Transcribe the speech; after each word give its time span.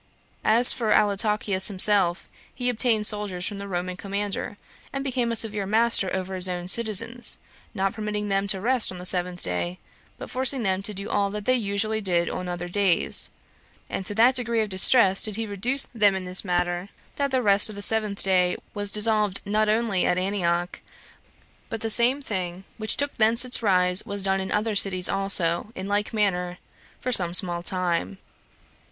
As 0.43 0.73
for 0.73 0.91
Antiochus 0.91 1.67
himself, 1.67 2.27
he 2.55 2.69
obtained 2.69 3.05
soldiers 3.05 3.45
from 3.47 3.59
the 3.59 3.67
Roman 3.67 3.95
commander, 3.95 4.57
and 4.91 5.03
became 5.03 5.31
a 5.31 5.35
severe 5.35 5.67
master 5.67 6.11
over 6.11 6.33
his 6.33 6.49
own 6.49 6.67
citizens, 6.67 7.37
not 7.75 7.93
permitting 7.93 8.27
them 8.27 8.47
to 8.47 8.59
rest 8.59 8.91
on 8.91 8.97
the 8.97 9.05
seventh 9.05 9.43
day, 9.43 9.77
but 10.17 10.31
forcing 10.31 10.63
them 10.63 10.81
to 10.81 10.95
do 10.95 11.07
all 11.07 11.29
that 11.29 11.45
they 11.45 11.53
usually 11.53 12.01
did 12.01 12.31
on 12.31 12.47
other 12.49 12.67
days; 12.67 13.29
and 13.91 14.03
to 14.07 14.15
that 14.15 14.33
degree 14.33 14.61
of 14.61 14.69
distress 14.69 15.21
did 15.21 15.35
he 15.35 15.45
reduce 15.45 15.85
them 15.93 16.15
in 16.15 16.25
this 16.25 16.43
matter, 16.43 16.89
that 17.17 17.29
the 17.29 17.43
rest 17.43 17.69
of 17.69 17.75
the 17.75 17.83
seventh 17.83 18.23
day 18.23 18.57
was 18.73 18.89
dissolved 18.89 19.39
not 19.45 19.69
only 19.69 20.03
at 20.03 20.17
Antioch, 20.17 20.81
but 21.69 21.81
the 21.81 21.91
same 21.91 22.23
thing 22.23 22.63
which 22.79 22.97
took 22.97 23.15
thence 23.17 23.45
its 23.45 23.61
rise 23.61 24.03
was 24.03 24.23
done 24.23 24.41
in 24.41 24.51
other 24.51 24.73
cities 24.73 25.07
also, 25.07 25.71
in 25.75 25.87
like 25.87 26.11
manner, 26.11 26.57
for 26.99 27.11
some 27.11 27.35
small 27.35 27.61
time. 27.61 28.17